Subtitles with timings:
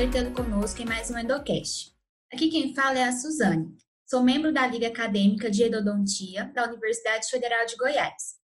[0.00, 1.94] prazer tê-lo conosco em mais um Endocast.
[2.32, 3.76] Aqui quem fala é a Suzane.
[4.06, 8.38] Sou membro da Liga Acadêmica de Endodontia da Universidade Federal de Goiás.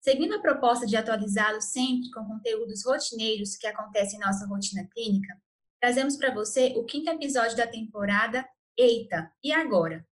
[0.00, 5.36] Seguindo a proposta de atualizá-lo sempre com conteúdos rotineiros que acontecem em nossa rotina clínica,
[5.80, 8.48] trazemos para você o quinto episódio da temporada
[8.78, 10.06] Eita, e agora?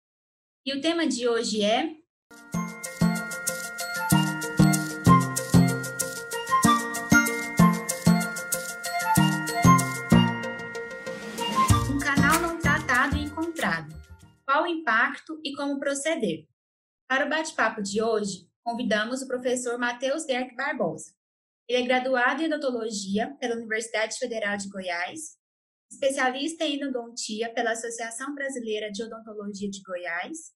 [0.66, 1.94] E o tema de hoje é
[14.49, 16.48] qual o impacto e como proceder.
[17.08, 21.13] Para o bate-papo de hoje, convidamos o professor Matheus Derck Barbosa.
[21.67, 25.38] Ele é graduado em odontologia pela Universidade Federal de Goiás,
[25.91, 30.52] especialista em endodontia pela Associação Brasileira de Odontologia de Goiás,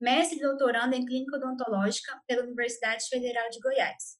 [0.00, 4.16] mestre e doutorando em clínica odontológica pela Universidade Federal de Goiás.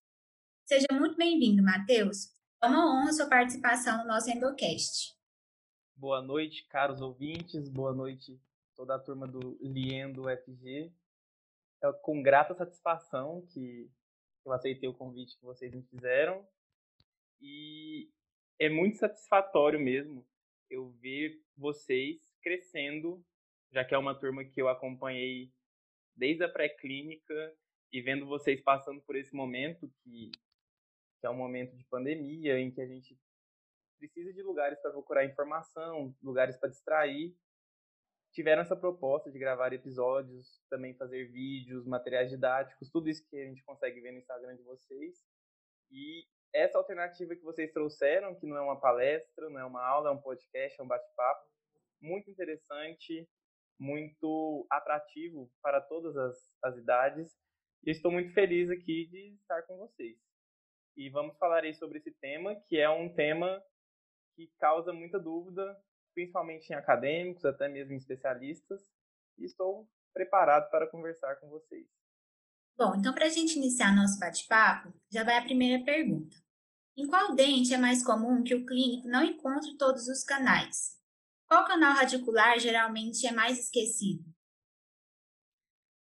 [0.66, 2.34] Seja muito bem-vindo, Matheus.
[2.62, 5.16] É uma honra sua participação no nosso Endocast.
[5.94, 7.70] Boa noite, caros ouvintes.
[7.70, 8.38] Boa noite,
[8.76, 10.92] toda a turma do Liendo UFG.
[11.82, 13.90] É com grata satisfação que
[14.44, 16.46] eu aceitei o convite que vocês me fizeram.
[17.40, 18.10] E
[18.58, 20.26] é muito satisfatório mesmo
[20.70, 23.24] eu ver vocês crescendo,
[23.72, 25.52] já que é uma turma que eu acompanhei
[26.14, 27.54] desde a pré-clínica
[27.92, 30.30] e vendo vocês passando por esse momento que,
[31.20, 33.18] que é um momento de pandemia em que a gente
[33.98, 37.34] precisa de lugares para procurar informação, lugares para distrair
[38.36, 43.46] tiveram essa proposta de gravar episódios, também fazer vídeos, materiais didáticos, tudo isso que a
[43.46, 45.24] gente consegue ver no Instagram de vocês.
[45.90, 46.22] E
[46.54, 50.12] essa alternativa que vocês trouxeram, que não é uma palestra, não é uma aula, é
[50.12, 51.48] um podcast, é um bate-papo,
[51.98, 53.26] muito interessante,
[53.80, 57.34] muito atrativo para todas as, as idades.
[57.86, 60.18] E estou muito feliz aqui de estar com vocês.
[60.94, 63.64] E vamos falar aí sobre esse tema, que é um tema
[64.34, 65.74] que causa muita dúvida
[66.16, 68.80] principalmente em acadêmicos, até mesmo em especialistas,
[69.36, 71.86] e estou preparado para conversar com vocês.
[72.74, 76.34] Bom, então para a gente iniciar nosso bate-papo, já vai a primeira pergunta.
[76.96, 80.98] Em qual dente é mais comum que o clínico não encontre todos os canais?
[81.46, 84.24] Qual canal radicular geralmente é mais esquecido?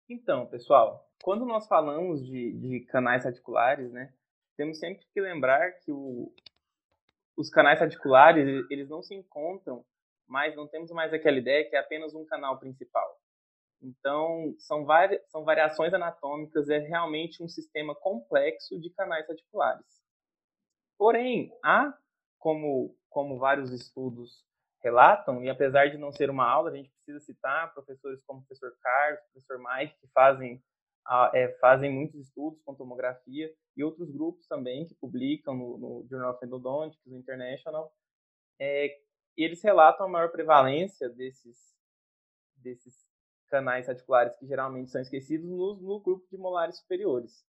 [0.08, 4.12] Então, pessoal, quando nós falamos de, de canais radiculares, né,
[4.56, 6.34] temos sempre que lembrar que o,
[7.36, 9.84] os canais radiculares eles não se encontram
[10.30, 13.20] mas não temos mais aquela ideia que é apenas um canal principal.
[13.82, 20.00] Então, são, vari são variações anatômicas, é realmente um sistema complexo de canais radiculares.
[20.96, 21.92] Porém, há,
[22.38, 24.44] como, como vários estudos
[24.82, 28.42] relatam, e apesar de não ser uma aula, a gente precisa citar professores como o
[28.44, 30.62] professor Carlos, o professor Mike, que fazem,
[31.34, 36.34] é, fazem muitos estudos com tomografia, e outros grupos também que publicam no, no Journal
[36.34, 37.92] of Endodontics, International,
[38.60, 39.00] é,
[39.40, 41.74] e eles relatam a maior prevalência desses,
[42.56, 42.94] desses
[43.48, 47.42] canais radiculares que geralmente são esquecidos no, no grupo de molares superiores.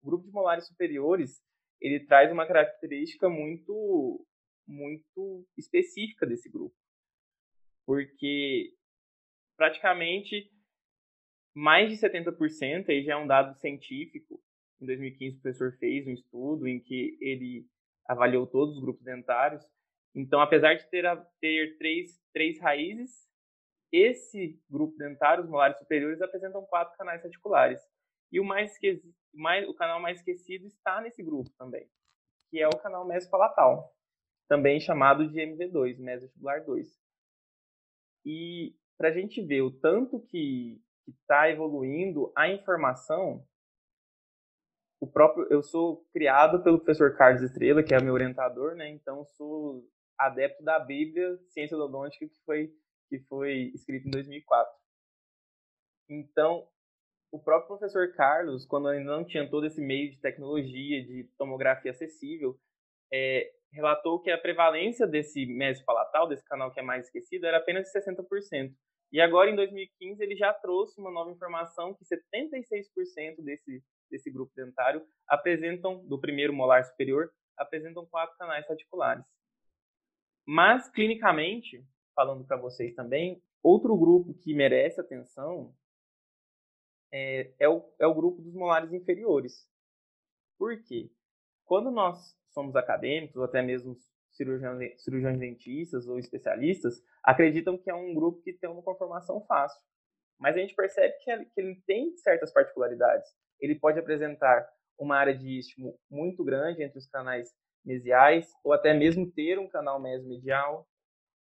[0.00, 1.42] O grupo de molares superiores
[1.80, 4.24] ele traz uma característica muito
[4.68, 6.76] muito específica desse grupo,
[7.84, 8.72] porque
[9.56, 10.48] praticamente
[11.52, 14.40] mais de 70%, aí já é um dado científico,
[14.80, 17.66] em 2015 o professor fez um estudo em que ele
[18.06, 19.66] avaliou todos os grupos dentários,
[20.14, 21.04] então, apesar de ter,
[21.40, 23.28] ter três, três raízes,
[23.92, 27.80] esse grupo dentário, os molares superiores, apresentam quatro canais articulares.
[28.32, 28.72] E o, mais,
[29.32, 31.88] mais, o canal mais esquecido está nesse grupo também,
[32.50, 33.92] que é o canal mesopalatal,
[34.48, 36.88] também chamado de MV2, mesovestibular 2.
[38.24, 43.44] E para a gente ver o tanto que está evoluindo a informação,
[45.00, 48.88] o próprio eu sou criado pelo professor Carlos Estrela, que é meu orientador, né?
[48.90, 49.88] Então sou
[50.20, 52.72] adepto da Bíblia Ciência Odontológica que foi
[53.08, 54.72] que foi escrito em 2004.
[56.08, 56.68] Então,
[57.32, 61.90] o próprio professor Carlos, quando ainda não tinha todo esse meio de tecnologia, de tomografia
[61.90, 62.56] acessível,
[63.12, 67.58] é, relatou que a prevalência desse médio palatal, desse canal que é mais esquecido, era
[67.58, 68.72] apenas de 60%.
[69.12, 74.52] E agora, em 2015, ele já trouxe uma nova informação que 76% desse, desse grupo
[74.54, 79.24] dentário apresentam, do primeiro molar superior, apresentam quatro canais articulares.
[80.52, 85.72] Mas, clinicamente, falando para vocês também, outro grupo que merece atenção
[87.12, 89.64] é, é, o, é o grupo dos molares inferiores.
[90.58, 91.08] Por quê?
[91.64, 93.96] Quando nós somos acadêmicos, ou até mesmo
[94.32, 99.80] cirurgiões, cirurgiões dentistas ou especialistas, acreditam que é um grupo que tem uma conformação fácil.
[100.36, 103.30] Mas a gente percebe que ele, que ele tem certas particularidades.
[103.60, 104.68] Ele pode apresentar
[104.98, 107.54] uma área de istmo muito grande entre os canais
[107.84, 110.86] mesiais, ou até mesmo ter um canal mesomedial.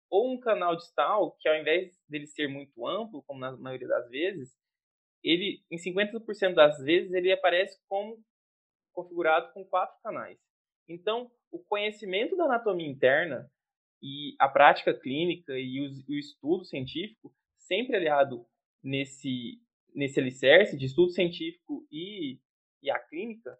[0.09, 4.09] ou um canal distal que ao invés dele ser muito amplo, como na maioria das
[4.09, 4.57] vezes,
[5.23, 8.17] ele em 50% das vezes ele aparece como
[8.93, 10.39] configurado com quatro canais.
[10.89, 13.51] Então, o conhecimento da anatomia interna
[14.03, 18.47] e a prática clínica e o, o estudo científico, sempre aliado
[18.83, 19.61] nesse,
[19.95, 22.39] nesse alicerce de estudo científico e,
[22.83, 23.59] e a clínica,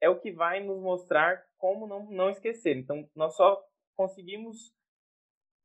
[0.00, 2.76] é o que vai nos mostrar como não, não esquecer.
[2.76, 3.62] Então, nós só
[3.94, 4.74] conseguimos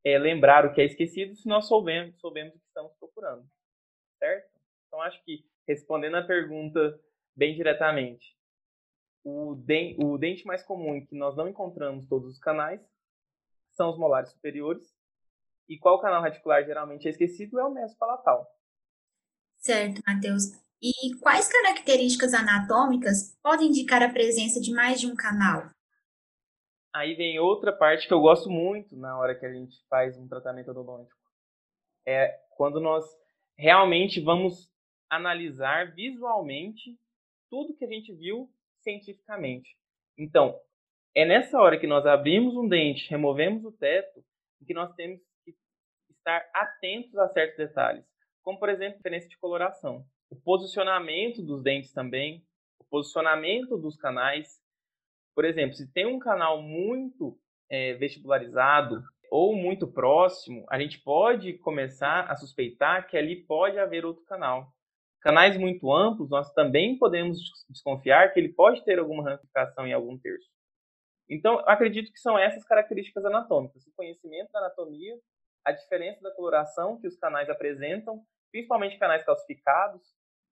[0.04, 3.46] é, lembrar o que é esquecido se nós soubemos, soubemos o que estamos procurando.
[4.20, 4.50] Certo?
[4.88, 7.00] Então, acho que, respondendo a pergunta
[7.36, 8.36] bem diretamente,
[9.24, 12.82] o, den o dente mais comum que nós não encontramos todos os canais
[13.72, 14.96] são os molares superiores.
[15.68, 18.48] E qual canal radicular geralmente é esquecido é o mesopalatal.
[19.58, 20.65] Certo, Matheus.
[20.82, 25.70] E quais características anatômicas podem indicar a presença de mais de um canal?
[26.94, 30.28] Aí vem outra parte que eu gosto muito na hora que a gente faz um
[30.28, 31.20] tratamento odontológico.
[32.08, 33.06] É quando nós
[33.58, 34.72] realmente vamos
[35.10, 36.98] analisar visualmente
[37.50, 38.50] tudo que a gente viu
[38.82, 39.76] cientificamente.
[40.18, 40.60] Então,
[41.14, 44.24] é nessa hora que nós abrimos um dente, removemos o teto,
[44.66, 45.56] que nós temos que
[46.10, 48.06] estar atentos a certos detalhes,
[48.42, 52.44] como por exemplo, diferença de coloração, o posicionamento dos dentes também,
[52.80, 54.60] o posicionamento dos canais.
[55.36, 57.38] Por exemplo, se tem um canal muito
[57.70, 64.06] é, vestibularizado ou muito próximo, a gente pode começar a suspeitar que ali pode haver
[64.06, 64.72] outro canal.
[65.22, 67.40] Canais muito amplos, nós também podemos
[67.70, 70.48] desconfiar que ele pode ter alguma ramificação em algum terço.
[71.28, 75.18] Então, acredito que são essas características anatômicas: o conhecimento da anatomia,
[75.66, 78.24] a diferença da coloração que os canais apresentam,
[78.56, 80.02] principalmente canais calcificados,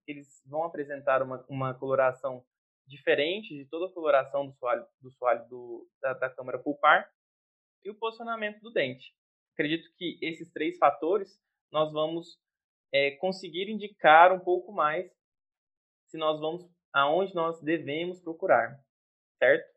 [0.05, 2.45] eles vão apresentar uma, uma coloração
[2.85, 7.09] diferente de toda a coloração do soalho, do soalho do, da, da câmara pulpar,
[7.81, 9.15] e o posicionamento do dente.
[9.53, 11.39] Acredito que esses três fatores
[11.71, 12.37] nós vamos
[12.91, 15.09] é, conseguir indicar um pouco mais
[16.09, 18.83] se nós vamos aonde nós devemos procurar,
[19.39, 19.71] certo?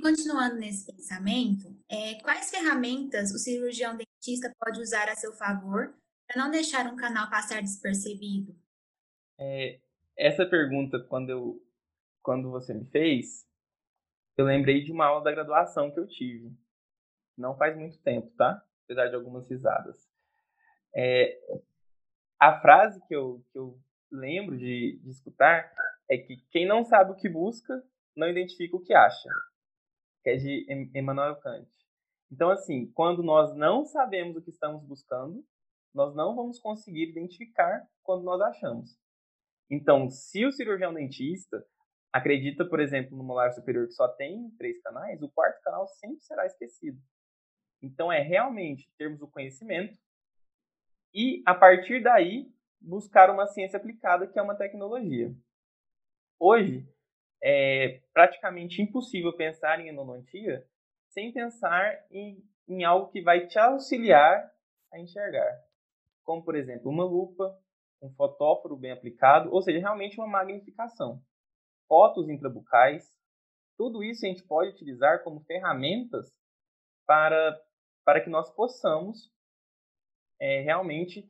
[0.00, 5.99] Continuando nesse pensamento, é, quais ferramentas o cirurgião dentista pode usar a seu favor
[6.30, 8.54] para não deixar um canal passar despercebido?
[9.36, 9.80] É,
[10.16, 11.60] essa pergunta, quando, eu,
[12.22, 13.44] quando você me fez,
[14.36, 16.56] eu lembrei de uma aula da graduação que eu tive.
[17.36, 18.64] Não faz muito tempo, tá?
[18.84, 20.08] Apesar de algumas risadas.
[20.94, 21.36] É,
[22.38, 23.80] a frase que eu, que eu
[24.10, 25.72] lembro de, de escutar
[26.08, 27.82] é que quem não sabe o que busca,
[28.14, 29.28] não identifica o que acha
[30.22, 31.68] que é de Emmanuel Kant.
[32.30, 35.44] Então, assim, quando nós não sabemos o que estamos buscando,
[35.94, 38.98] nós não vamos conseguir identificar quando nós achamos.
[39.70, 41.64] Então, se o cirurgião dentista
[42.12, 46.20] acredita, por exemplo, no molar superior que só tem três canais, o quarto canal sempre
[46.20, 46.98] será esquecido.
[47.82, 49.96] Então, é realmente termos o conhecimento
[51.14, 55.34] e, a partir daí, buscar uma ciência aplicada, que é uma tecnologia.
[56.38, 56.88] Hoje,
[57.42, 60.66] é praticamente impossível pensar em endodontia
[61.08, 64.50] sem pensar em, em algo que vai te auxiliar
[64.92, 65.69] a enxergar.
[66.30, 67.58] Como, por exemplo, uma lupa,
[68.00, 71.20] um fotóforo bem aplicado, ou seja, realmente uma magnificação.
[71.88, 73.04] Fotos intrabucais,
[73.76, 76.32] tudo isso a gente pode utilizar como ferramentas
[77.04, 77.60] para,
[78.04, 79.28] para que nós possamos
[80.38, 81.28] é, realmente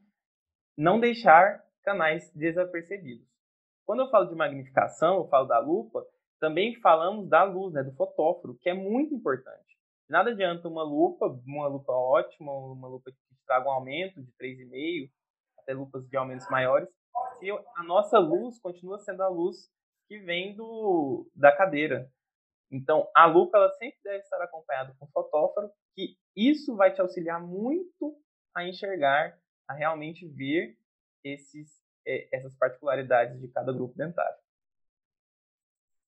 [0.76, 3.26] não deixar canais desapercebidos.
[3.86, 6.04] Quando eu falo de magnificação, eu falo da lupa,
[6.38, 9.78] também falamos da luz, né, do fotóforo, que é muito importante.
[10.10, 15.10] Nada adianta uma lupa, uma lupa ótima, uma lupa que traga um aumento de 3,5,
[15.58, 16.88] até lupas de aumentos maiores,
[17.40, 19.68] se a nossa luz continua sendo a luz
[20.06, 22.08] que vem do, da cadeira.
[22.70, 27.42] Então, a lupa ela sempre deve estar acompanhada com fotóforo, que isso vai te auxiliar
[27.42, 28.16] muito
[28.54, 30.78] a enxergar, a realmente ver
[31.24, 34.38] esses é, essas particularidades de cada grupo dentário.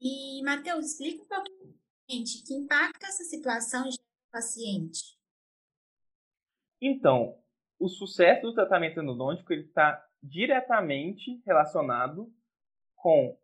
[0.00, 1.74] E, Matheus, explica um pouquinho
[2.08, 3.98] gente, que impacta essa situação de
[4.30, 5.18] paciente.
[6.84, 7.38] Então,
[7.78, 12.28] o sucesso do tratamento endodôntico está diretamente relacionado
[12.96, 13.38] com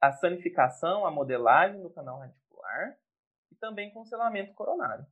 [0.00, 2.98] a sanificação, a modelagem do canal radicular
[3.52, 5.06] e também com o selamento coronário.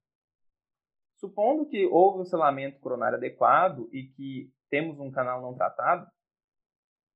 [1.16, 6.10] Supondo que houve um selamento coronário adequado e que temos um canal não tratado,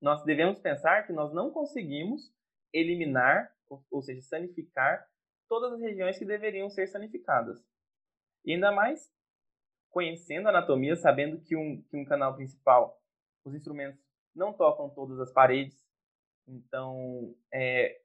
[0.00, 2.32] nós devemos pensar que nós não conseguimos
[2.72, 3.52] eliminar,
[3.90, 5.04] ou, seja, sanificar
[5.48, 7.60] todas as regiões que deveriam ser sanificadas.
[8.44, 9.12] E ainda mais
[9.90, 13.00] conhecendo a anatomia, sabendo que um, que um canal principal,
[13.44, 14.00] os instrumentos
[14.34, 15.76] não tocam todas as paredes,
[16.46, 18.00] então é,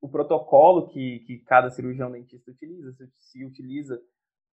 [0.00, 4.00] o protocolo que, que cada cirurgião dentista utiliza, se, se utiliza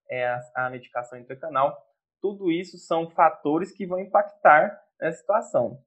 [0.09, 1.77] é, a, a medicação intracanal.
[2.21, 5.83] Tudo isso são fatores que vão impactar nessa situação.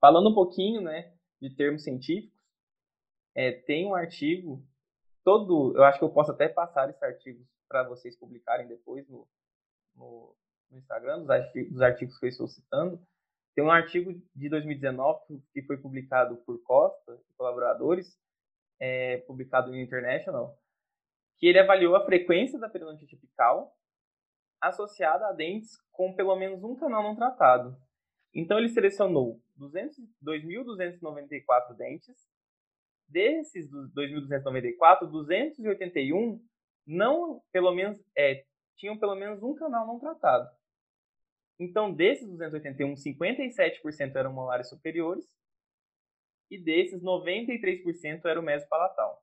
[0.00, 2.38] Falando um pouquinho né, de termos científicos,
[3.34, 4.64] é, tem um artigo,
[5.24, 9.28] todo, eu acho que eu posso até passar esse artigo para vocês publicarem depois no,
[9.98, 10.34] no,
[10.70, 13.00] no Instagram, dos artigos, dos artigos que eu estou citando.
[13.54, 18.16] Tem um artigo de 2019 que foi publicado por Costa e colaboradores,
[18.80, 20.56] é, publicado no International,
[21.38, 23.74] que ele avaliou a frequência da periodonte apical
[24.60, 27.76] associada a dentes com pelo menos um canal não tratado.
[28.34, 32.28] Então ele selecionou 2.294 dentes.
[33.08, 36.44] Desses 2.294, 281
[36.86, 38.44] não, pelo menos, é,
[38.78, 40.48] tinham pelo menos um canal não tratado.
[41.60, 45.28] Então, desses 281, 57% eram molares superiores
[46.50, 49.22] e desses 93% era o mesopalatal.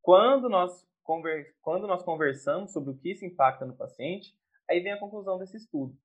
[0.00, 1.54] Quando nós, conver...
[1.60, 4.34] Quando nós conversamos sobre o que isso impacta no paciente,
[4.68, 5.96] aí vem a conclusão desse estudo,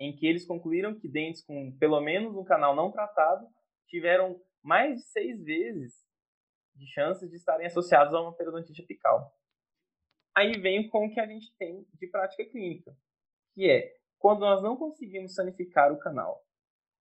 [0.00, 3.46] em que eles concluíram que dentes com pelo menos um canal não tratado
[3.86, 6.04] tiveram mais de seis vezes
[6.74, 9.32] de chances de estarem associados a uma periodontite apical.
[10.38, 12.96] Aí vem com o que a gente tem de prática clínica,
[13.54, 16.40] que é quando nós não conseguimos sanificar o canal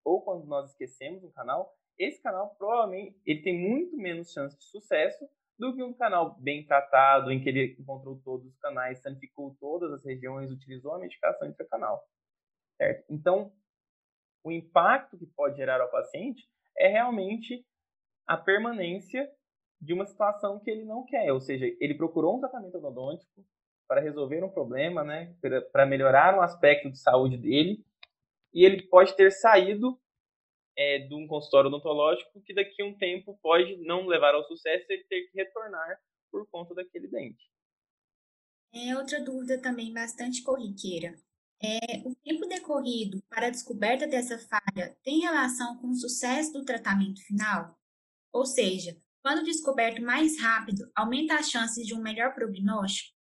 [0.03, 4.63] ou quando nós esquecemos um canal, esse canal provavelmente ele tem muito menos chance de
[4.63, 5.23] sucesso
[5.55, 9.93] do que um canal bem tratado, em que ele encontrou todos os canais, sanificou todas
[9.93, 12.03] as regiões, utilizou a medicação intracanal.
[12.75, 13.05] Certo?
[13.07, 13.53] Então,
[14.43, 17.63] o impacto que pode gerar ao paciente é realmente
[18.25, 19.31] a permanência
[19.79, 23.45] de uma situação que ele não quer, ou seja, ele procurou um tratamento odontológico
[23.87, 25.35] para resolver um problema, né,
[25.71, 27.85] para melhorar um aspecto de saúde dele,
[28.53, 29.99] e ele pode ter saído
[30.75, 34.85] é, de um consultório odontológico que daqui a um tempo pode não levar ao sucesso
[34.89, 35.99] e ele ter que retornar
[36.31, 37.49] por conta daquele dente.
[38.73, 41.15] É outra dúvida também bastante corriqueira.
[41.59, 46.63] É, o tempo decorrido para a descoberta dessa falha tem relação com o sucesso do
[46.63, 47.75] tratamento final?
[48.31, 48.95] Ou seja,
[49.27, 53.13] quando descoberto mais rápido, aumenta as chances de um melhor prognóstico?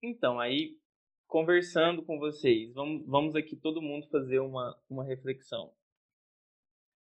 [0.00, 0.78] Então, aí,
[1.26, 5.74] conversando com vocês, vamos, vamos aqui todo mundo fazer uma, uma reflexão.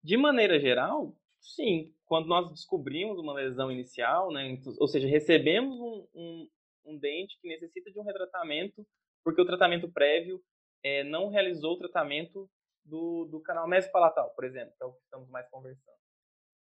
[0.03, 1.95] De maneira geral, sim.
[2.07, 6.49] Quando nós descobrimos uma lesão inicial, né, ou seja, recebemos um, um,
[6.87, 8.83] um dente que necessita de um retratamento,
[9.23, 10.43] porque o tratamento prévio
[10.83, 12.51] é, não realizou o tratamento
[12.83, 15.99] do, do canal mesopalatal, por exemplo, que é o que estamos mais conversando.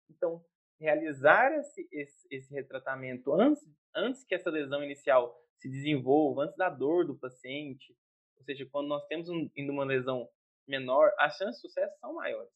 [0.09, 0.43] Então,
[0.81, 3.63] realizar esse, esse, esse retratamento antes,
[3.95, 7.95] antes que essa lesão inicial se desenvolva, antes da dor do paciente,
[8.37, 10.27] ou seja, quando nós temos um, uma lesão
[10.67, 12.51] menor, as chances de sucesso são maiores.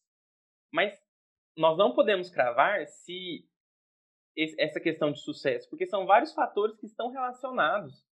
[0.73, 0.99] Mas
[1.55, 3.47] nós não podemos cravar se
[4.57, 8.03] essa questão de sucesso, porque são vários fatores que estão relacionados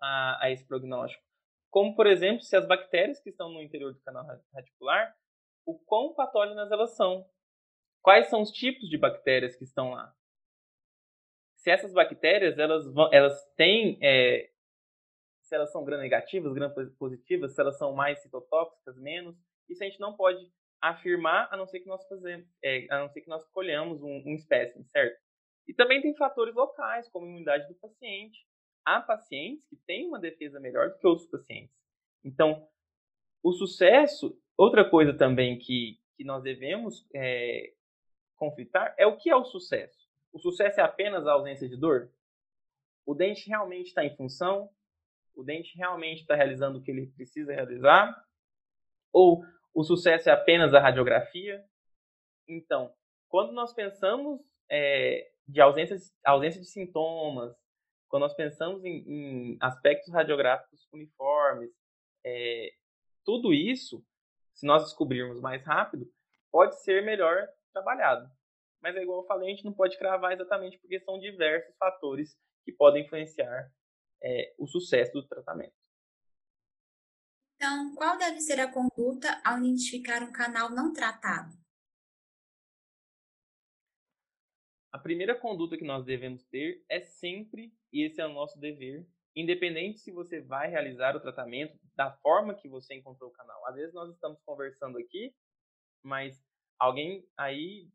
[0.00, 1.24] a, a esse prognóstico.
[1.70, 5.16] Como, por exemplo, se as bactérias que estão no interior do canal radicular,
[5.66, 7.28] o quão patógenas elas são.
[8.08, 10.10] Quais são os tipos de bactérias que estão lá?
[11.58, 14.48] Se essas bactérias, elas, vão, elas têm, é,
[15.42, 19.36] se elas são gram-negativas, gram-positivas, se elas são mais citotóxicas, menos,
[19.68, 20.40] isso a gente não pode
[20.80, 24.22] afirmar, a não ser que nós fazemos, é, a não ser que nós colhamos um,
[24.24, 25.20] um espécime, certo?
[25.66, 28.38] E também tem fatores locais, como a imunidade do paciente.
[28.86, 31.76] Há pacientes que têm uma defesa melhor do que outros pacientes.
[32.24, 32.66] Então,
[33.42, 37.74] o sucesso, outra coisa também que, que nós devemos é,
[38.38, 40.08] conflitar é o que é o sucesso.
[40.32, 42.10] O sucesso é apenas a ausência de dor?
[43.04, 44.70] O dente realmente está em função?
[45.34, 48.14] O dente realmente está realizando o que ele precisa realizar?
[49.12, 51.64] Ou o sucesso é apenas a radiografia.
[52.46, 52.92] Então,
[53.28, 54.40] quando nós pensamos
[54.70, 57.54] é, de ausência, ausência de sintomas,
[58.08, 61.70] quando nós pensamos em, em aspectos radiográficos uniformes,
[62.24, 62.72] é,
[63.24, 64.04] tudo isso,
[64.54, 66.10] se nós descobrirmos mais rápido,
[66.50, 68.30] pode ser melhor trabalhado.
[68.80, 72.36] Mas é igual eu falei, a gente não pode cravar exatamente porque são diversos fatores
[72.64, 73.70] que podem influenciar
[74.22, 75.74] é, o sucesso do tratamento.
[77.56, 81.58] Então, qual deve ser a conduta ao identificar um canal não tratado?
[84.92, 89.06] A primeira conduta que nós devemos ter é sempre, e esse é o nosso dever,
[89.34, 93.66] independente se você vai realizar o tratamento da forma que você encontrou o canal.
[93.66, 95.34] Às vezes nós estamos conversando aqui,
[96.02, 96.42] mas
[96.78, 97.90] alguém aí,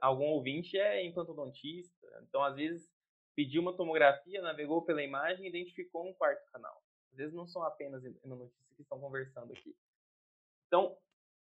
[0.00, 2.90] algum ouvinte é implantodontista, então às vezes
[3.34, 6.82] pediu uma tomografia, navegou pela imagem e identificou um quarto canal.
[7.10, 9.76] Às vezes não são apenas notícia que estão conversando aqui.
[10.66, 10.96] Então,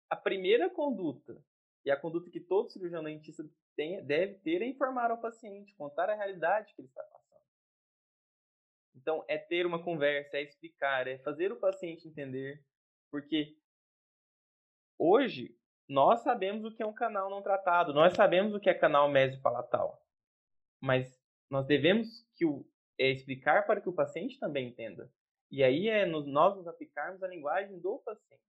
[0.09, 1.43] a primeira conduta
[1.85, 3.43] e a conduta que todo cirurgião dentista
[3.75, 7.45] tem, deve ter é informar ao paciente, contar a realidade que ele está passando.
[8.95, 12.63] Então, é ter uma conversa, é explicar, é fazer o paciente entender,
[13.09, 13.57] porque
[14.97, 15.57] hoje
[15.91, 19.09] nós sabemos o que é um canal não tratado, nós sabemos o que é canal
[19.09, 20.01] mesopalatal,
[20.79, 22.65] mas nós devemos que o,
[22.97, 25.11] é explicar para que o paciente também entenda.
[25.51, 28.41] E aí é nos, nós nos aplicarmos a linguagem do paciente.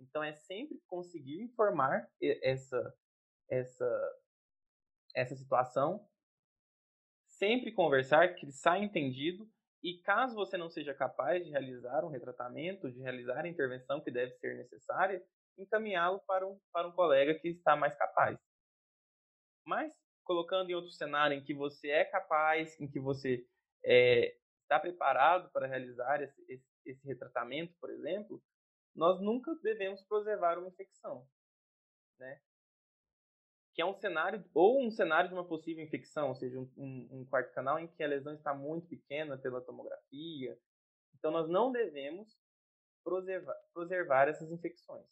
[0.00, 2.92] Então é sempre conseguir informar essa
[3.48, 4.18] essa
[5.14, 6.04] essa situação,
[7.28, 9.48] sempre conversar que ele saia entendido
[9.84, 14.10] e caso você não seja capaz de realizar um retratamento, de realizar a intervenção que
[14.10, 15.24] deve ser necessária,
[15.58, 18.38] encaminhá-lo para um, para um colega que está mais capaz.
[19.64, 19.94] Mas,
[20.24, 23.46] colocando em outro cenário em que você é capaz, em que você
[23.84, 28.42] é, está preparado para realizar esse, esse, esse retratamento, por exemplo,
[28.94, 31.26] nós nunca devemos preservar uma infecção,
[32.18, 32.40] né?
[33.74, 37.26] Que é um cenário, ou um cenário de uma possível infecção, ou seja, um, um
[37.26, 40.58] quarto canal em que a lesão está muito pequena pela tomografia.
[41.14, 42.36] Então, nós não devemos
[43.02, 45.06] preservar, preservar essas infecções.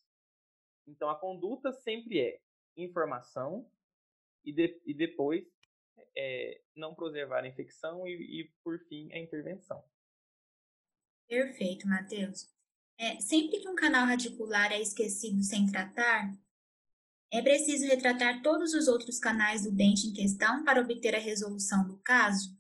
[0.87, 2.41] Então, a conduta sempre é
[2.77, 3.71] informação
[4.45, 5.45] e, de, e depois
[6.17, 9.83] é, não preservar a infecção e, e, por fim, a intervenção.
[11.29, 12.49] Perfeito, Matheus.
[12.99, 16.33] É, sempre que um canal radicular é esquecido sem tratar,
[17.33, 21.87] é preciso retratar todos os outros canais do dente em questão para obter a resolução
[21.87, 22.59] do caso?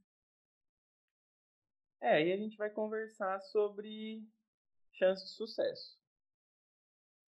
[2.01, 4.25] É, e a gente vai conversar sobre
[4.93, 6.00] chance de sucesso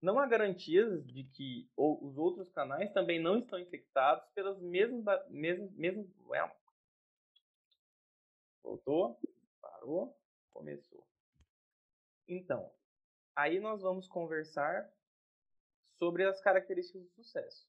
[0.04, 6.08] não há garantias de que os outros canais também não estão infectados pelas mesmas, mesmas
[6.28, 6.52] well,
[8.62, 9.18] voltou,
[9.62, 10.14] parou,
[10.52, 11.08] começou.
[12.28, 12.70] Então,
[13.34, 14.92] aí nós vamos conversar
[15.98, 17.66] sobre as características do sucesso.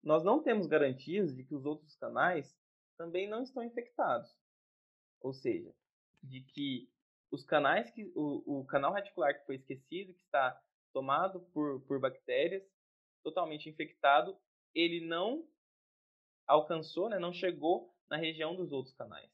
[0.00, 2.56] Nós não temos garantias de que os outros canais
[2.96, 4.32] também não estão infectados.
[5.20, 5.74] Ou seja,
[6.22, 6.88] de que
[7.32, 10.60] os canais que o, o canal reticular que foi esquecido, que está
[10.92, 12.62] tomado por, por bactérias,
[13.22, 14.36] totalmente infectado,
[14.74, 15.46] ele não
[16.46, 19.30] alcançou, né, não chegou na região dos outros canais.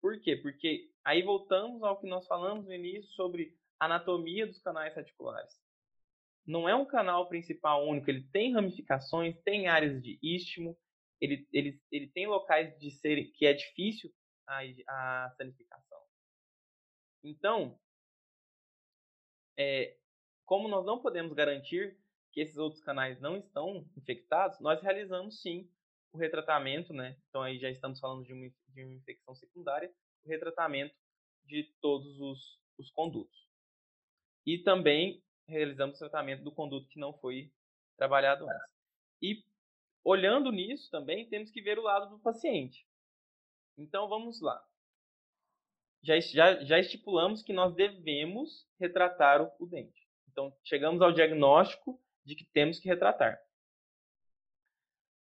[0.00, 0.36] Por quê?
[0.36, 5.54] Porque aí voltamos ao que nós falamos no início sobre anatomia dos canais reticulares.
[6.46, 10.76] Não é um canal principal único, ele tem ramificações, tem áreas de istmo,
[11.20, 14.12] ele, ele, ele tem locais de ser que é difícil
[14.46, 15.98] a, a sanificação.
[17.24, 17.78] Então,
[19.58, 19.96] é,
[20.46, 21.98] como nós não podemos garantir
[22.32, 25.68] que esses outros canais não estão infectados, nós realizamos sim
[26.12, 27.16] o retratamento, né?
[27.28, 29.92] Então aí já estamos falando de uma, de uma infecção secundária,
[30.24, 30.94] o retratamento
[31.44, 33.46] de todos os, os condutos.
[34.46, 37.52] E também realizamos o tratamento do conduto que não foi
[37.96, 38.76] trabalhado antes.
[39.20, 39.44] E
[40.04, 42.86] olhando nisso também, temos que ver o lado do paciente.
[43.76, 44.64] Então vamos lá.
[46.02, 50.05] Já, já, já estipulamos que nós devemos retratar o, o dente.
[50.36, 53.40] Então, chegamos ao diagnóstico de que temos que retratar.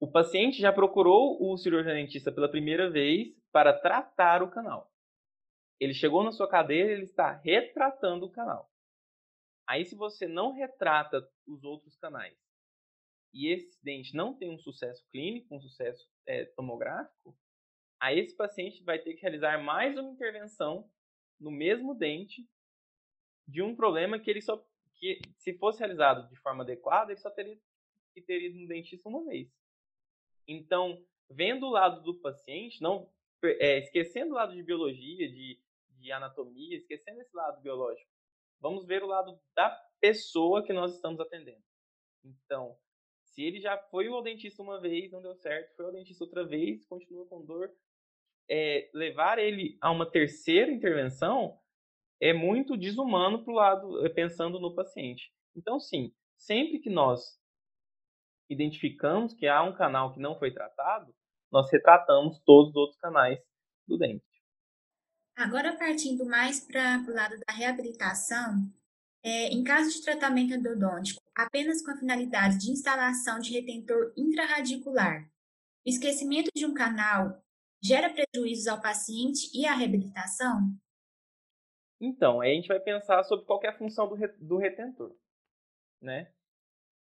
[0.00, 4.90] O paciente já procurou o cirurgião dentista pela primeira vez para tratar o canal.
[5.78, 8.72] Ele chegou na sua cadeira, ele está retratando o canal.
[9.66, 12.34] Aí, se você não retrata os outros canais
[13.34, 17.36] e esse dente não tem um sucesso clínico, um sucesso é, tomográfico,
[18.00, 20.90] aí esse paciente vai ter que realizar mais uma intervenção
[21.38, 22.48] no mesmo dente
[23.46, 24.64] de um problema que ele só
[25.02, 27.58] que se fosse realizado de forma adequada, ele só teria
[28.14, 29.52] que ter ido no dentista uma vez.
[30.46, 33.12] Então, vendo o lado do paciente, não
[33.42, 35.60] é, esquecendo o lado de biologia, de,
[35.98, 38.08] de anatomia, esquecendo esse lado biológico,
[38.60, 41.64] vamos ver o lado da pessoa que nós estamos atendendo.
[42.22, 42.78] Então,
[43.24, 46.44] se ele já foi ao dentista uma vez, não deu certo, foi ao dentista outra
[46.44, 47.74] vez, continua com dor,
[48.48, 51.60] é, levar ele a uma terceira intervenção
[52.22, 55.32] é muito desumano para o lado, eh, pensando no paciente.
[55.56, 57.36] Então, sim, sempre que nós
[58.48, 61.12] identificamos que há um canal que não foi tratado,
[61.50, 63.40] nós retratamos todos os outros canais
[63.88, 64.24] do dente.
[65.36, 68.72] Agora, partindo mais para o lado da reabilitação,
[69.24, 75.28] é, em caso de tratamento endodôntico, apenas com a finalidade de instalação de retentor intraradicular,
[75.84, 77.42] o esquecimento de um canal
[77.82, 80.72] gera prejuízos ao paciente e à reabilitação?
[82.04, 85.14] Então, aí a gente vai pensar sobre qual é a função do, do retentor.
[86.00, 86.32] Né?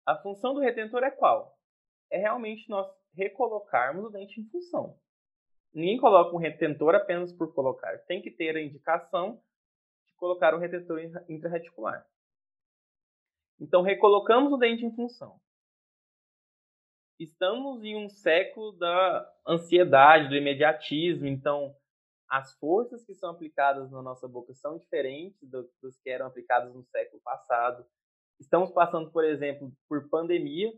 [0.05, 1.57] A função do retentor é qual?
[2.11, 4.99] É realmente nós recolocarmos o dente em função.
[5.73, 7.99] Ninguém coloca um retentor apenas por colocar.
[8.07, 9.41] Tem que ter a indicação
[10.09, 12.05] de colocar um retentor intrareticular.
[13.61, 15.41] Então, recolocamos o dente em função.
[17.17, 21.29] Estamos em um século da ansiedade, do imediatismo.
[21.29, 21.77] Então,
[22.31, 26.73] as forças que são aplicadas na nossa boca são diferentes do, dos que eram aplicadas
[26.73, 27.85] no século passado.
[28.39, 30.73] Estamos passando, por exemplo, por pandemia,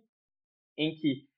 [0.79, 1.29] em que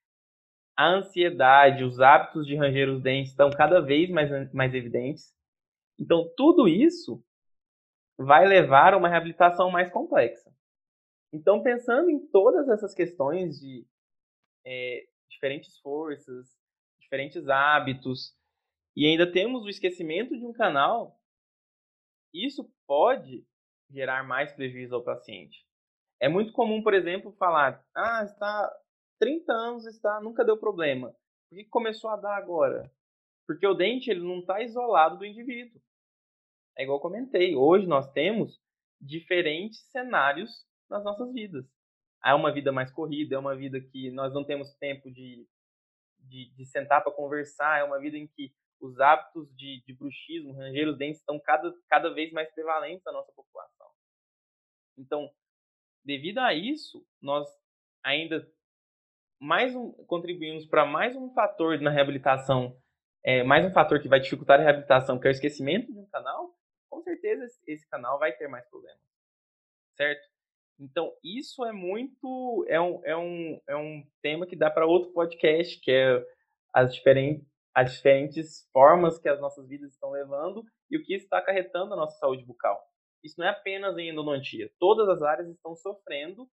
[0.76, 5.34] a ansiedade, os hábitos de ranger os dentes estão cada vez mais, mais evidentes.
[5.98, 7.22] Então, tudo isso
[8.16, 10.54] vai levar a uma reabilitação mais complexa.
[11.32, 13.84] Então, pensando em todas essas questões de
[14.64, 16.56] é, diferentes forças,
[17.00, 18.36] diferentes hábitos,
[18.96, 21.18] e ainda temos o esquecimento de um canal,
[22.32, 23.46] isso pode
[23.90, 25.64] gerar mais prejuízo ao paciente.
[26.20, 28.72] É muito comum, por exemplo, falar: ah, está
[29.18, 31.14] 30 anos, está, nunca deu problema.
[31.48, 32.90] Por que começou a dar agora?
[33.46, 35.80] Porque o dente ele não está isolado do indivíduo.
[36.76, 38.60] É igual eu comentei, hoje nós temos
[39.00, 41.64] diferentes cenários nas nossas vidas.
[42.24, 45.46] É uma vida mais corrida, é uma vida que nós não temos tempo de,
[46.20, 48.52] de, de sentar para conversar, é uma vida em que
[48.84, 53.12] os hábitos de, de bruxismo, ranger os dentes, estão cada, cada vez mais prevalentes na
[53.12, 53.86] nossa população.
[54.98, 55.30] Então,
[56.04, 57.48] devido a isso, nós
[58.04, 58.46] ainda
[59.40, 62.76] mais um, contribuímos para mais um fator na reabilitação,
[63.24, 66.06] é, mais um fator que vai dificultar a reabilitação, que é o esquecimento de um
[66.06, 66.54] canal,
[66.90, 69.00] com certeza esse canal vai ter mais problemas.
[69.96, 70.28] Certo?
[70.78, 72.66] Então, isso é muito.
[72.68, 76.26] É um, é um, é um tema que dá para outro podcast, que é
[76.72, 81.38] as diferentes, as diferentes formas que as nossas vidas estão levando e o que está
[81.38, 82.80] acarretando a nossa saúde bucal.
[83.22, 84.70] Isso não é apenas em endodontia.
[84.78, 86.48] Todas as áreas estão sofrendo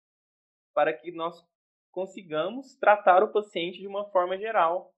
[0.73, 1.43] para que nós
[1.91, 4.93] consigamos tratar o paciente de uma forma geral.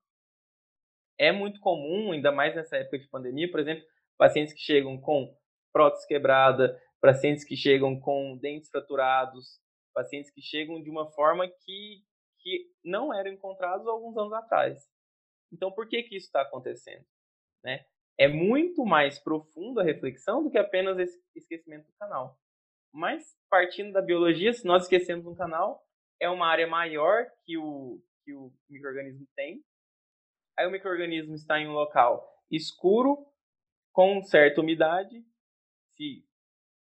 [1.18, 3.84] É muito comum, ainda mais nessa época de pandemia, por exemplo,
[4.18, 5.36] pacientes que chegam com
[5.72, 9.60] prótese quebrada, pacientes que chegam com dentes fraturados,
[9.94, 12.04] pacientes que chegam de uma forma que,
[12.40, 14.88] que não eram encontrados alguns anos atrás.
[15.52, 17.06] Então, por que, que isso está acontecendo?
[17.64, 17.86] Né?
[18.18, 22.40] É muito mais profunda a reflexão do que apenas esse esquecimento do canal.
[22.94, 25.84] Mas, partindo da biologia, se nós esquecemos um canal,
[26.20, 29.64] é uma área maior que o, que o microorganismo tem.
[30.58, 33.26] Aí o microorganismo está em um local escuro,
[33.94, 35.26] com certa umidade,
[35.96, 36.26] se,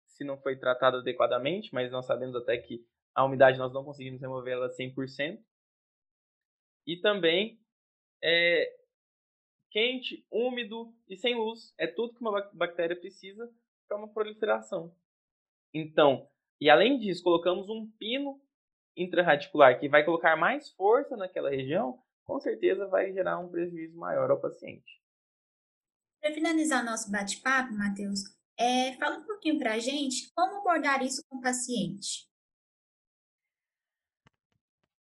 [0.06, 2.84] se não foi tratado adequadamente, mas nós sabemos até que
[3.14, 5.38] a umidade nós não conseguimos remover ela 100%.
[6.86, 7.61] E também
[8.22, 8.72] é
[9.70, 11.74] quente, úmido e sem luz.
[11.78, 13.50] É tudo que uma bactéria precisa
[13.88, 14.94] para uma proliferação.
[15.74, 16.28] Então,
[16.60, 18.40] e além disso, colocamos um pino
[18.96, 24.30] intraradicular que vai colocar mais força naquela região, com certeza vai gerar um prejuízo maior
[24.30, 25.00] ao paciente.
[26.20, 28.20] Para finalizar nosso bate-papo, Matheus,
[28.58, 32.28] é, fala um pouquinho para a gente como abordar isso com o paciente.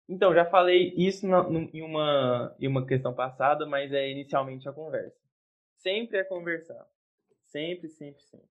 [0.09, 4.73] Então, já falei isso na, em, uma, em uma questão passada, mas é inicialmente a
[4.73, 5.15] conversa.
[5.77, 6.83] Sempre é conversar.
[7.45, 8.49] Sempre, sempre, sempre.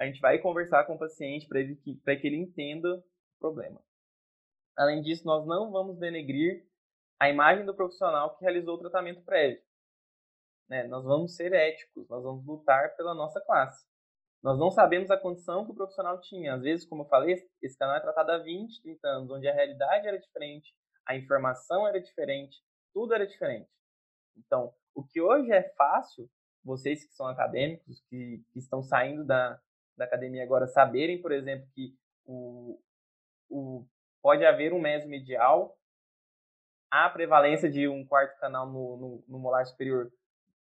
[0.00, 3.80] A gente vai conversar com o paciente para que, que ele entenda o problema.
[4.76, 6.66] Além disso, nós não vamos denegrir
[7.20, 9.62] a imagem do profissional que realizou o tratamento prévio.
[10.68, 10.88] Né?
[10.88, 13.86] Nós vamos ser éticos, nós vamos lutar pela nossa classe.
[14.42, 16.54] Nós não sabemos a condição que o profissional tinha.
[16.54, 19.54] Às vezes, como eu falei, esse canal é tratado há 20, 30 anos, onde a
[19.54, 20.74] realidade era diferente,
[21.06, 23.70] a informação era diferente, tudo era diferente.
[24.36, 26.28] Então, o que hoje é fácil,
[26.64, 29.60] vocês que são acadêmicos, que, que estão saindo da,
[29.96, 32.80] da academia agora, saberem, por exemplo, que o,
[33.48, 33.86] o
[34.20, 35.78] pode haver um mesomedial,
[36.90, 40.10] a prevalência de um quarto canal no, no, no, molar superior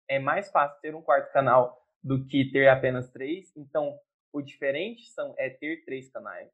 [0.07, 3.55] é mais fácil ter um quarto canal do que ter apenas três.
[3.55, 3.99] Então,
[4.33, 6.49] o diferente são, é ter três canais.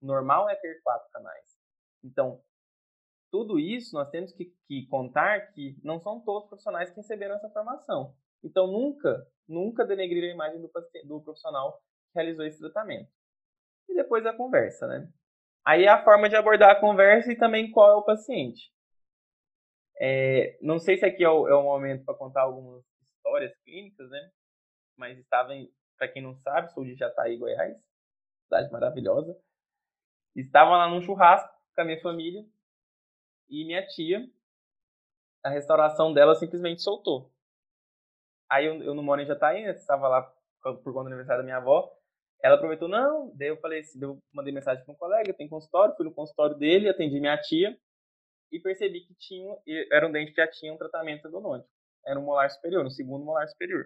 [0.00, 1.58] Normal é ter quatro canais.
[2.02, 2.42] Então,
[3.32, 7.34] tudo isso nós temos que, que contar que não são todos os profissionais que receberam
[7.34, 8.14] essa formação.
[8.44, 10.70] Então, nunca, nunca denegrir a imagem do,
[11.04, 13.10] do profissional que realizou esse tratamento.
[13.88, 15.08] E depois a conversa, né?
[15.64, 18.70] Aí é a forma de abordar a conversa e também qual é o paciente.
[19.98, 22.84] É, não sei se aqui é o, é o momento para contar algumas
[23.16, 24.30] histórias clínicas, né?
[24.94, 25.52] Mas estava,
[25.96, 27.78] para quem não sabe, sou de Jataí, Goiás,
[28.44, 29.34] cidade maravilhosa.
[30.36, 32.44] Estava lá num churrasco com a minha família
[33.52, 34.26] e minha tia,
[35.44, 37.30] a restauração dela simplesmente soltou.
[38.50, 39.64] Aí eu, eu não moro em Jataí?
[39.64, 40.22] Estava lá
[40.62, 41.94] por conta do aniversário da minha avó.
[42.42, 45.94] Ela aproveitou, não, daí eu falei assim, eu mandei mensagem para um colega, tem consultório,
[45.94, 47.78] fui no consultório dele, atendi minha tia
[48.50, 49.56] e percebi que tinha,
[49.92, 51.70] era um dente que já tinha um tratamento endodôntico.
[52.04, 53.84] Era um molar superior, um segundo molar superior.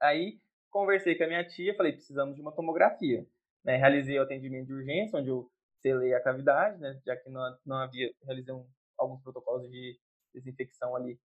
[0.00, 3.26] Aí conversei com a minha tia, falei, precisamos de uma tomografia.
[3.64, 3.76] Né?
[3.76, 7.00] Realizei o atendimento de urgência, onde eu selei a cavidade, né?
[7.04, 8.66] já que não, não havia, realizei um,
[8.98, 9.98] alguns protocolos de
[10.34, 11.18] desinfecção ali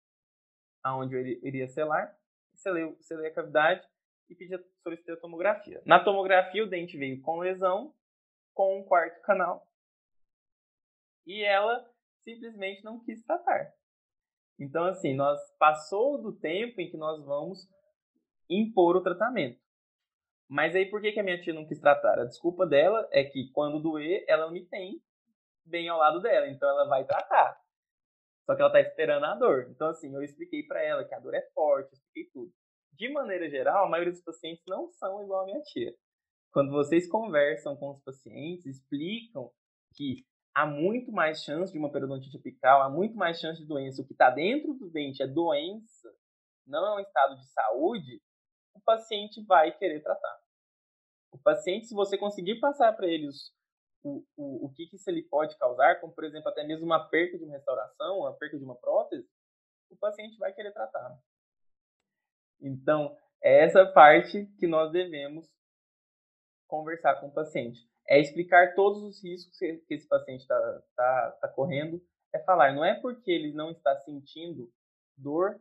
[0.82, 2.16] aonde eu iria selar.
[2.54, 3.86] selei, selei a cavidade
[4.28, 5.82] e pedi, solicitei a tomografia.
[5.84, 7.94] Na tomografia, o dente veio com lesão,
[8.54, 9.66] com um quarto canal,
[11.26, 11.88] e ela
[12.22, 13.72] simplesmente não quis tratar.
[14.58, 17.68] Então, assim, nós passou do tempo em que nós vamos
[18.48, 19.60] impor o tratamento.
[20.50, 22.18] Mas aí por que, que a minha tia não quis tratar?
[22.18, 25.00] A desculpa dela é que quando doer, ela me tem
[25.64, 27.56] bem ao lado dela, então ela vai tratar.
[28.44, 29.68] Só que ela tá esperando a dor.
[29.70, 32.52] Então, assim, eu expliquei para ela que a dor é forte, expliquei tudo.
[32.92, 35.94] De maneira geral, a maioria dos pacientes não são igual a minha tia.
[36.52, 39.52] Quando vocês conversam com os pacientes, explicam
[39.94, 44.02] que há muito mais chance de uma periodontite apical, há muito mais chance de doença.
[44.02, 46.12] O que está dentro do dente é doença,
[46.66, 48.20] não é um estado de saúde,
[48.74, 50.40] o paciente vai querer tratar.
[51.33, 53.52] O paciente, se você conseguir passar para eles
[54.02, 57.09] o, o, o que, que isso ele pode causar, como por exemplo até mesmo uma
[57.09, 59.28] perca de uma restauração, uma perca de uma prótese,
[59.90, 61.18] o paciente vai querer tratar.
[62.61, 65.48] Então, é essa parte que nós devemos
[66.66, 67.88] conversar com o paciente.
[68.06, 72.00] É explicar todos os riscos que esse paciente está tá, tá correndo.
[72.33, 74.70] É falar, não é porque ele não está sentindo
[75.16, 75.61] dor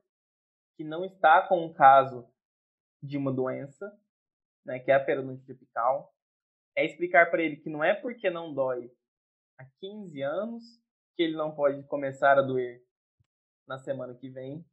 [0.76, 2.28] que não está com um caso
[3.01, 3.91] de uma doença,
[4.65, 6.13] né, que é a periodonte apical,
[6.75, 8.91] é explicar para ele que não é porque não dói
[9.57, 10.63] há 15 anos
[11.15, 12.81] que ele não pode começar a doer
[13.67, 14.65] na semana que vem.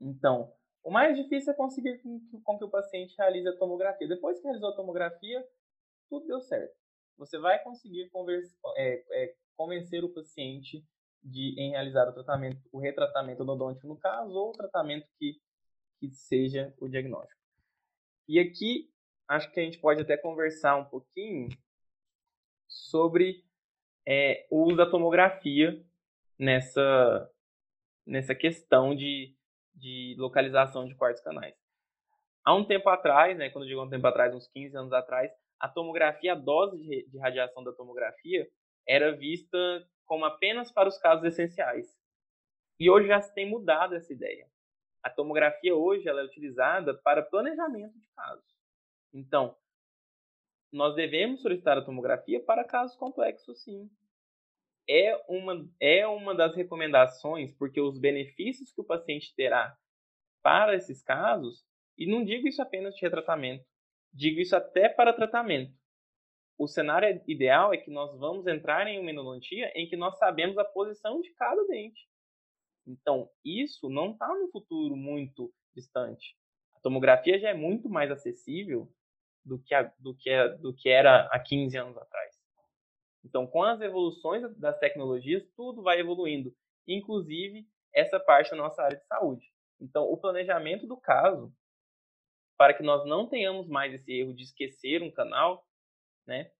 [0.00, 4.06] Então, o mais difícil é conseguir com, que o paciente realize a tomografia.
[4.06, 5.46] Depois que realizou a tomografia,
[6.10, 6.74] tudo deu certo.
[7.16, 10.84] Você vai conseguir conversa, é, é, convencer o paciente
[11.22, 15.40] de em realizar o tratamento, o retratamento odontológico no caso, ou o tratamento que,
[16.00, 17.41] que seja o diagnóstico.
[18.28, 18.90] E aqui
[19.28, 21.48] acho que a gente pode até conversar um pouquinho
[22.68, 23.44] sobre
[24.06, 25.84] é, o uso da tomografia
[26.38, 27.30] nessa,
[28.06, 29.34] nessa questão de,
[29.74, 31.54] de localização de quartos canais.
[32.44, 35.30] Há um tempo atrás, né, quando eu digo um tempo atrás, uns 15 anos atrás,
[35.60, 38.48] a tomografia, a dose de, de radiação da tomografia
[38.86, 39.56] era vista
[40.04, 41.86] como apenas para os casos essenciais.
[42.80, 44.50] E hoje já se tem mudado essa ideia.
[45.02, 48.44] A tomografia hoje ela é utilizada para planejamento de casos.
[49.12, 49.56] Então,
[50.72, 53.90] nós devemos solicitar a tomografia para casos complexos, sim.
[54.88, 59.76] É uma, é uma das recomendações, porque os benefícios que o paciente terá
[60.42, 61.64] para esses casos,
[61.96, 63.64] e não digo isso apenas de retratamento,
[64.12, 65.72] digo isso até para tratamento.
[66.58, 70.58] O cenário ideal é que nós vamos entrar em uma endodontia em que nós sabemos
[70.58, 72.08] a posição de cada dente.
[72.86, 76.36] Então, isso não está no futuro muito distante.
[76.76, 78.92] A tomografia já é muito mais acessível
[79.44, 82.32] do que, a, do, que a, do que era há 15 anos atrás.
[83.24, 86.54] Então, com as evoluções das tecnologias, tudo vai evoluindo,
[86.86, 89.52] inclusive essa parte da nossa área de saúde.
[89.80, 91.52] Então, o planejamento do caso,
[92.56, 95.66] para que nós não tenhamos mais esse erro de esquecer um canal,
[96.26, 96.50] né,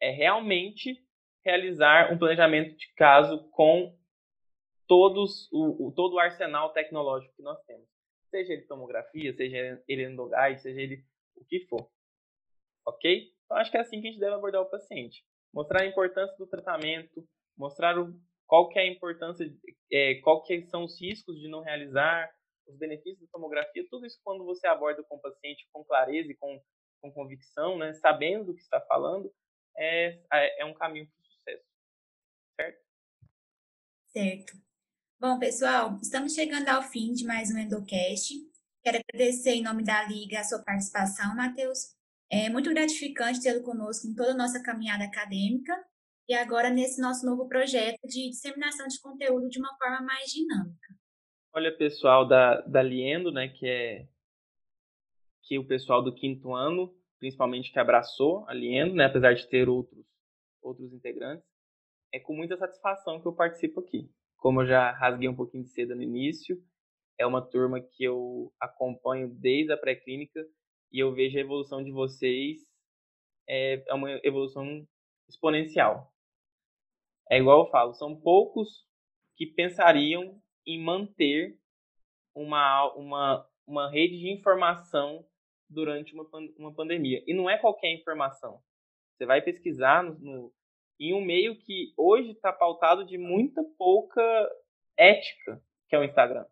[0.00, 1.02] é realmente
[1.44, 3.96] realizar um planejamento de caso com
[4.92, 7.88] todos o, o, todo o arsenal tecnológico que nós temos.
[8.28, 11.02] Seja ele tomografia, seja ele endoguide, seja ele
[11.34, 11.90] o que for
[12.86, 13.32] ok?
[13.44, 15.24] Então, acho que é assim que a gente deve abordar o paciente.
[15.52, 17.26] Mostrar a importância do tratamento,
[17.56, 18.14] mostrar o,
[18.46, 19.46] qual que é a importância,
[19.90, 22.30] é, qual que são os riscos de não realizar,
[22.66, 26.36] os benefícios da tomografia, tudo isso quando você aborda com o paciente com clareza e
[26.36, 26.62] com,
[27.00, 29.32] com convicção, né, sabendo do que está falando,
[29.76, 31.64] é, é, é um caminho para o sucesso.
[32.56, 32.82] Certo?
[34.08, 34.61] Certo.
[35.22, 38.34] Bom, pessoal, estamos chegando ao fim de mais um Endocast.
[38.82, 41.94] Quero agradecer em nome da Liga a sua participação, Matheus.
[42.28, 45.72] É muito gratificante tê-lo conosco em toda a nossa caminhada acadêmica
[46.28, 50.88] e agora nesse nosso novo projeto de disseminação de conteúdo de uma forma mais dinâmica.
[51.54, 54.08] Olha, pessoal da, da Liendo, né, que é
[55.44, 59.68] que o pessoal do quinto ano, principalmente que abraçou a Liendo, né, apesar de ter
[59.68, 60.04] outros
[60.60, 61.46] outros integrantes,
[62.12, 64.10] é com muita satisfação que eu participo aqui.
[64.42, 66.60] Como eu já rasguei um pouquinho de seda no início,
[67.16, 70.44] é uma turma que eu acompanho desde a pré-clínica
[70.90, 72.60] e eu vejo a evolução de vocês
[73.48, 74.84] é, é uma evolução
[75.28, 76.12] exponencial.
[77.30, 78.84] É igual eu falo, são poucos
[79.36, 81.56] que pensariam em manter
[82.34, 85.24] uma, uma, uma rede de informação
[85.70, 86.28] durante uma,
[86.58, 87.22] uma pandemia.
[87.28, 88.60] E não é qualquer informação.
[89.14, 90.52] Você vai pesquisar no, no
[90.98, 94.22] em um meio que hoje está pautado de muita pouca
[94.96, 96.46] ética, que é o Instagram.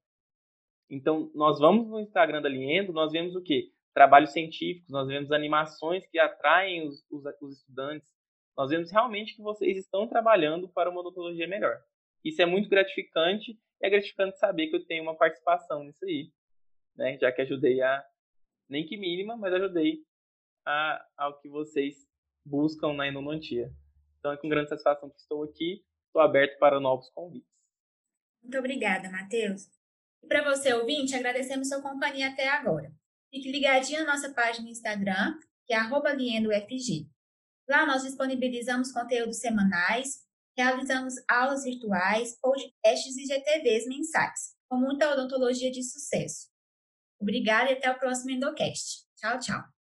[0.89, 3.71] Então, nós vamos no Instagram da Liendo, nós vemos o quê?
[3.93, 8.09] trabalhos científicos, nós vemos animações que atraem os, os, os estudantes,
[8.57, 11.81] nós vemos realmente que vocês estão trabalhando para uma odontologia melhor.
[12.25, 16.31] Isso é muito gratificante e é gratificante saber que eu tenho uma participação nisso aí.
[16.97, 17.19] né?
[17.19, 18.05] Já que ajudei a,
[18.69, 19.99] nem que mínima, mas ajudei
[20.67, 22.07] a, ao que vocês
[22.45, 23.71] buscam na endodontia.
[24.21, 27.49] Então é com grande satisfação que estou aqui, estou aberto para novos convites.
[28.43, 29.67] Muito obrigada, Matheus.
[30.23, 32.93] E para você, ouvinte, agradecemos sua companhia até agora.
[33.31, 37.09] Fique ligadinho na nossa página no Instagram, que é liendofg.
[37.69, 45.71] Lá nós disponibilizamos conteúdos semanais, realizamos aulas virtuais, podcasts e GTVs mensais, com muita odontologia
[45.71, 46.49] de sucesso.
[47.21, 49.07] Obrigada e até o próximo Endocast.
[49.17, 49.80] Tchau, tchau.